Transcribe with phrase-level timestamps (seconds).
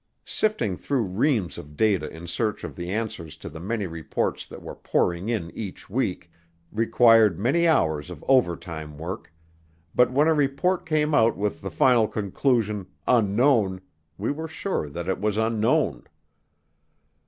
[0.25, 4.63] Sifting through reams of data in search of the answers to the many reports that
[4.63, 6.31] were pouring in each week
[6.71, 9.31] required many hours of overtime work,
[9.93, 13.79] but when a report came out with the final conclusion, "Unknown,"
[14.17, 16.07] we were sure that it was unknown.